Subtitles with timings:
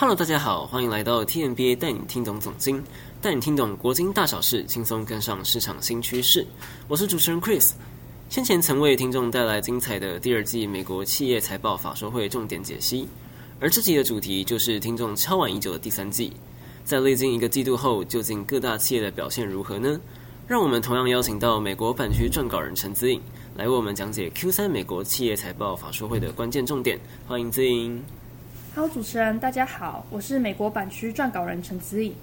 [0.00, 2.80] Hello，大家好，欢迎来到 TMBA 带你听懂总经，
[3.20, 6.46] 带你听懂国经大小事，轻松跟上市场新趋势。
[6.86, 7.72] 我是主持人 Chris。
[8.28, 13.08] 先前曾为听众带来精彩的第二季美国企业财报法说会重点解析，
[13.58, 16.32] 而这集的主题就是听众敲碗已久的第三季。
[16.84, 20.00] 在历经一个季度后，究竟各大企业的表现如何呢？
[20.46, 23.20] 让我们同样邀请到美国版区撰稿人陈子颖
[23.56, 27.00] 来为我们讲解 Q 三美国企业财报法说会的关键重点。
[27.26, 28.00] 欢迎子颖。
[28.78, 32.14] Hello，主持人，大家好，我是美国版区撰稿人陈子颖。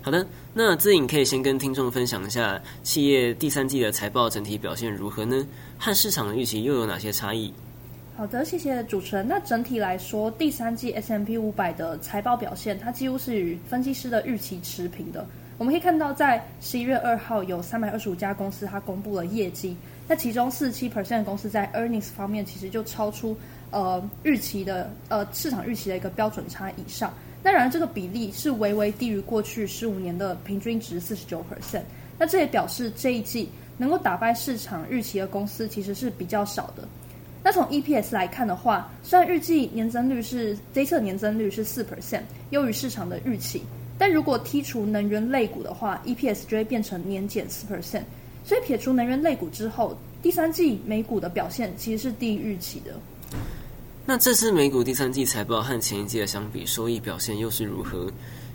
[0.00, 5.44] 好的，那资颖可以先跟听众分享一下企业第三季的财报整体表现如何呢？
[5.76, 7.52] 和市场的预期又有哪些差异？
[8.16, 9.26] 好的，谢谢主持人。
[9.26, 15.26] 那整体来说，第三季 S M P 五百的财报表现，它几乎是与分析师的预期持平的。
[15.58, 23.36] 我们可以看到，在十一月二号，有三百二十五家公司它公布了业绩，那其中四七 percent 的公司在 earnings 方面其实就超出
[23.70, 27.12] 呃预期的呃市场预期的一个标准差以上。
[27.42, 31.82] 那然而，这个比例是微微低于过去十五年的平均值四十九 percent。
[32.18, 36.86] 那这也表示这一季能够打败市场预期的公司其实是比较少的。
[37.42, 43.62] 那从 EPS 来看的话，虽然预计年增率是这一次年增率是四 percent，优于市场的预期，
[43.96, 48.02] 但如果剔除能源类股的话，EPS 就会变成年减四 percent。
[48.44, 52.92] 所以撇除能源类股之后，第三季美股的表现其实是低于预期的。
[54.10, 58.10] 那这次美股第三季财报和前一季的相比，收益表现又是如何？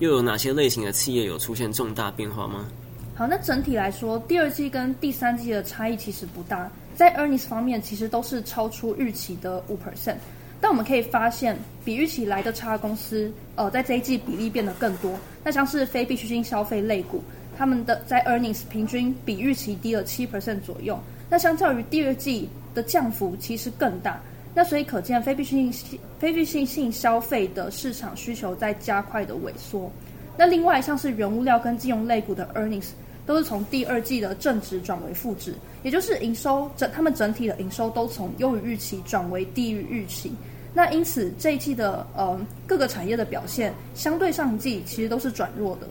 [0.00, 2.66] 又有哪些类型的企业有出现重大变化吗？
[3.14, 10.16] 好，那整体来说，第二季跟第三季的差异其实不大，在 earnings 方面其实都是超出预期的五 percent。
[10.60, 15.16] 但我们可以发现，比预期来的差公司，呃，在这一季比例变得更多。
[15.44, 17.22] 那像是非必需性消费类股，
[17.56, 20.98] 他们的在 earnings 平均比预期低了七 percent 左右。
[21.30, 24.20] 那相较于第二季的降幅，其实更大。
[24.56, 29.92] 那所以可见，非必需性非必需性消费的市场需求在加快的萎缩。
[30.34, 32.86] 那另外，像是原物料跟金融类股的 earnings
[33.26, 40.32] 都是从第二季的正值转为负值，也就是营收整他们整体的营收都从优于预期转为低于预期。
[40.72, 45.86] 那因此这一季的呃各个产业的表现，相对上季其实都是转弱的。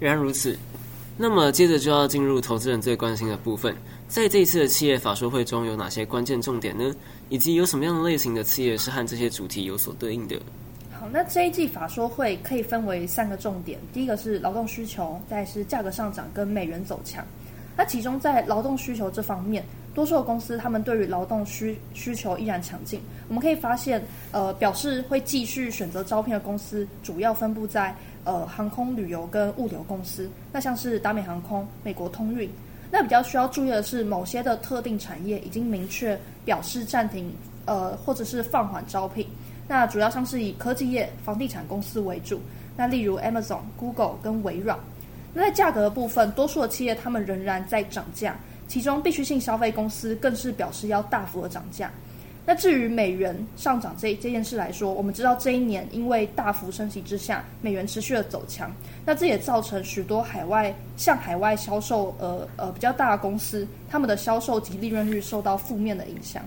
[0.00, 0.58] 原来如此。
[1.18, 3.74] 那么接着就要进入投资人最关心的部分，
[4.08, 6.94] 在这一次的企业法说会中有哪些关键重点呢？
[7.28, 10.40] 以及有什么样的类型的企业是和这些主题有所对应的？
[10.92, 17.24] 好，那这一季法说会可以分为三个重点，第一个是劳动需求，再是价格上涨跟美元走强。
[17.76, 19.62] 那其中在劳动需求这方面，
[19.92, 23.00] 多数的公司他们对于劳动需需求依然强劲。
[23.28, 27.94] 我们可以发现，呃，表示会继续选择招聘的公司，主要分布在。
[28.24, 32.50] 呃，航空旅游跟物流公司，那像是达美航空、美国通运，
[32.98, 37.30] 那比较需要注意的是，某些的特定产业已经明确表示暂停，
[37.66, 39.28] 呃，或者是放缓招聘。
[39.68, 42.40] 那主要像是以科技业、房地产公司为主，
[42.74, 44.78] 那例如 Amazon、Google 跟微软。
[45.34, 48.34] 那在价格的部分，多数的企业他们仍然在涨价，
[48.66, 51.90] 其中必需性消费公司更是表示要大幅的涨价。
[52.48, 58.72] 那至于美元上涨这这件事来说，我们知道这一年因为大幅升息之下，美元持续的走强，
[59.04, 66.40] 那这也造成许多海外向海外销售呃呃比较大的公司，他们的销售及利润率受到负面的影响。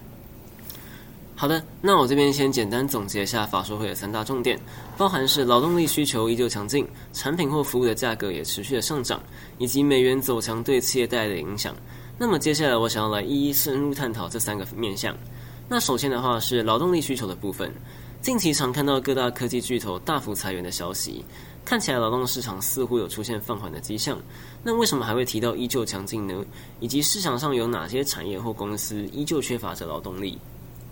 [1.35, 4.57] 好的，那我这边先简单总结一下法说会的三大重点，
[4.97, 9.21] 包含是劳动力需求依旧强劲，产品或服务的价格也持续的上涨，
[9.57, 11.75] 以及美元走强对企业带来的影响。
[12.17, 15.13] 那么接下来我想要来一一深入探讨这三个面向。
[15.71, 17.71] 那首先的话是劳动力需求的部分，
[18.23, 21.23] 近期常看到各大科技巨头大幅裁员的消息，
[21.63, 24.17] 看起来劳动市场似乎有出现放缓的迹象。
[24.63, 26.43] 那为什么还会提到依旧强劲呢？
[26.79, 30.39] 以及市场上有哪些产业或公司依旧缺乏着劳动力？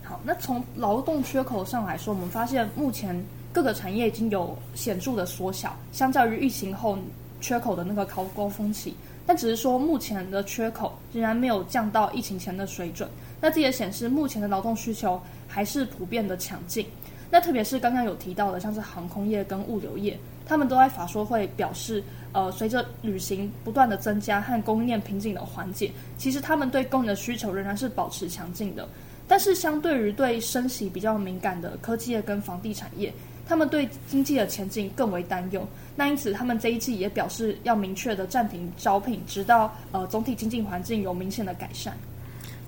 [0.04, 3.20] 好，那从劳动缺口上来说，我们发现目前
[3.52, 6.96] 各个产业已经有显著的缩小，相较于疫情后
[7.42, 8.94] 缺口的那个高高峰期，
[9.26, 13.10] 但只是说目前的缺口仍然没有降到疫情前的水准。
[13.40, 16.86] 那这也显示目前的劳动需求还是普遍的强劲。
[17.30, 22.02] 那特别是刚刚有提到的，像是航空业跟物流业，他们都在法说会表示，
[22.32, 28.88] 呃，随着旅行不断的增加和供应链瓶颈的缓解，其实他们对供应的需求仍然是保持强劲的。
[29.28, 33.14] 但是相对于对升息比较敏感的科技业跟房地产业，
[33.46, 35.68] 他们对经济的前景更为担忧。
[35.98, 41.94] 那因此，他们这一季也表示要明确的暂停招聘，直到呃总体经济环境有明显的改善。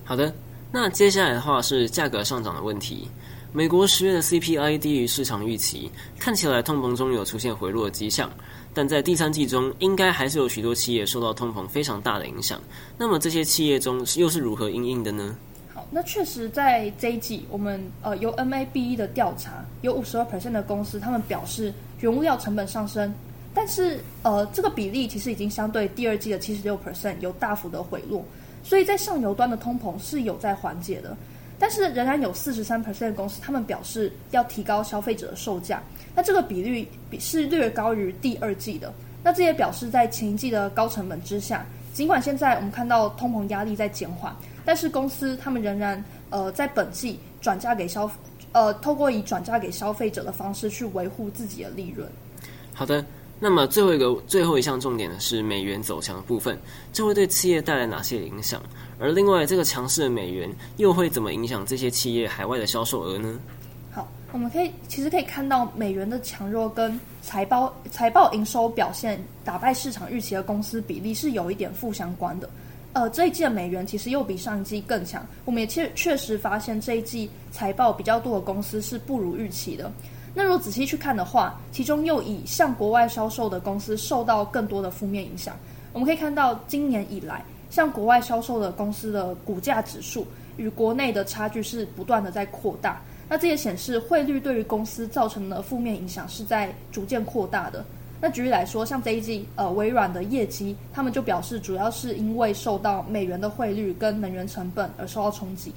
[0.03, 0.33] 好的。
[0.71, 3.07] 那接下来的话是价格上涨的问题。
[3.51, 8.29] 美国十月的 CPI 低于市场预期，看起来通膨中有出现回落的迹象。
[8.71, 12.61] 但在第三季中，应该还是有许多企业受到通膨非常大的影响。
[12.95, 15.35] 那么这些企业中又是如何应应的呢？
[15.73, 23.11] 好，那确实在这一季，我们呃由 MABE 的调查，有五十二 percent 的公司，他们表示原物料成本上升，
[23.55, 28.23] 但是呃这个比例其实已经相对第二季的七十六 percent 有大幅的回落，
[28.63, 31.15] 所以在上游端的通膨是有在缓解的，
[31.57, 35.81] 但是仍然有四十三 percent 公司，他们表示要提高消费者的售价，
[36.15, 44.35] 那这个比率比是略高于第二季的，那这也表示在前一季的高成本之下，尽管现在我们看到通膨压力在减缓。
[44.65, 48.09] 但是公司他们仍然呃在本季转嫁给消
[48.51, 52.07] 呃透过以转嫁给消费者的方式去维护自己的利润。
[52.71, 53.03] 好的，
[53.39, 56.59] 那么最后一个最后一项重点呢是美元走强的部分，
[56.91, 58.61] 这会对企业带来哪些影响？
[58.99, 63.39] 而另外这个强势的美元又会怎么影响这些企业海外的销售额呢？
[63.91, 72.49] 好，我们可以其实可以看到美元的强弱跟财报财报营收表现打败市场预期的公司比例是有一点负相关的。
[72.91, 75.25] 呃，这一季的美元其实又比上一季更强。
[75.45, 79.89] 我们也确确实发现这一季财报比较多的公司是不如预期的。
[80.33, 85.55] 那如果仔细去看的话，其中又以向国外销售的公司受到更多的负面影响。
[85.91, 90.25] 我们可以看到，今年以来向国外销售的公司的股价指数
[90.57, 93.01] 与国内的差距是不断的在扩大。
[93.27, 97.85] 那这也显示汇率对于公司造成的负面影响是在逐渐扩大的。
[98.21, 105.73] 那举例来说，像这一季，呃，微软的业绩，他们就表示，主要是因为受到美元的汇率跟能源成本而受到冲击。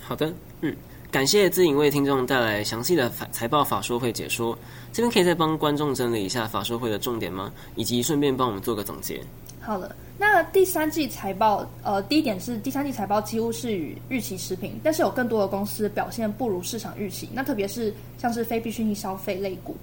[0.00, 0.76] 好的，嗯，
[1.10, 4.56] 感谢自营为听众带来详细的财报法说会解说。
[4.92, 7.52] 这边可以再帮观众整理一下法说会的重点吗？
[7.74, 9.20] 以及顺便帮我们做个总结。
[9.60, 17.28] 好了，那第三季财报，呃，第一点是第三季财报几乎是与预期持平，但是有更多的公司表现不如市场预期。
[17.32, 19.76] 那特别是像是非必需性消费类股。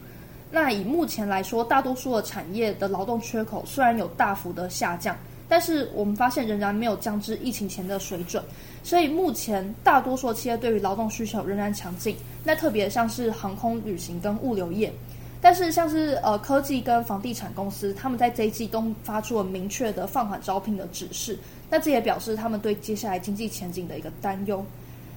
[0.49, 5.17] 那以目前来说，大多数的产业的劳动缺口虽然有大幅的下降，
[5.53, 8.43] 但是我们发现仍然没有降至疫情前的水准。
[8.81, 12.15] 所以目前大多数企业对于劳动需求仍然强劲。
[12.43, 14.91] 那特别像是航空、旅行跟物流业，
[15.39, 21.37] 但是像是呃科技跟房地产公司，他们在这一季都发出了明确的放缓招聘的指示。
[21.69, 24.65] 那这也表示他们对接下来经济前景的一个担忧。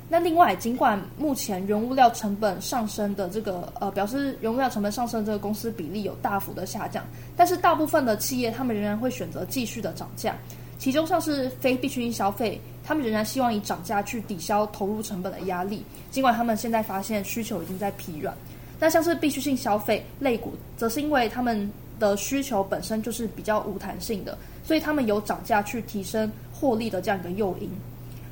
[0.08, 7.05] 那另外，尽管目前原物料成本上升的这个呃，表示原物料成本上升这个公司比例有大幅的下降，
[7.37, 10.37] 但是大部分的企业他们仍然会选择继续的涨价，
[10.79, 15.82] 其中像是非必需性消费，他们仍然希望以涨价去抵消投入成本的压力，
[16.12, 18.32] 尽管他们现在发现需求已经在疲软。
[18.79, 21.69] 那像是必需性消费类股，则是因为他们
[21.99, 27.69] 的需求本身就是比较无弹性的，所以他们有涨价去提升获利的这样一个诱因。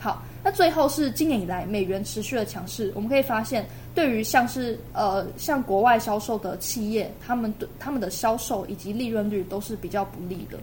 [0.04, 10.58] 好，那最后是今年以来美元持续的强势，我们可以发现，对于像是呃像国外销售的企业，他们对他们的销售以及利润率都是比较不利的。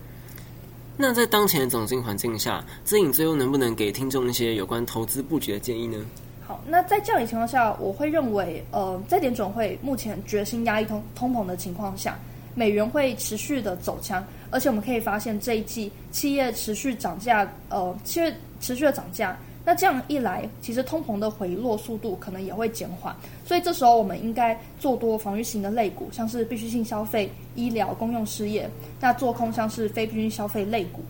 [0.96, 5.98] 那在当前的总经环境下，资颖最后能不能给听众一些有关投资布局的建议呢？
[6.46, 12.16] 好，那在这样的情况下，我会认为，呃，在联准会目前决心压抑通通膨的情况下，
[12.54, 18.32] 美元会持续的走强，而且我们可以发现这一季企业持续涨价，呃，企业。
[18.64, 23.12] 持续的涨价，那这样一来，其实通膨的回落速度可能也会减缓，
[23.44, 28.70] 所以这时候我们应该做多防御型的类股，像是必需性消费、医疗、公用事业；
[29.00, 31.02] 那做空像是非必需消费类股。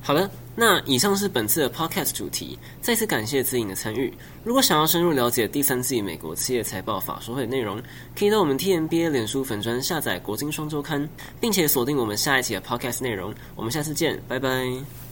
[0.00, 4.12] 好了，那以上是本次的 Podcast 主题，再次感谢子颖的参与。
[4.44, 7.82] 如果想要深入了解第三季美国企业财报法说会内容，
[8.16, 11.02] 可以到我们 TMBA 脸书粉专下载《国金双周刊》，
[11.40, 13.34] 并且锁定我们下一期的 Podcast 内容。
[13.56, 15.03] 我们下次见，拜拜。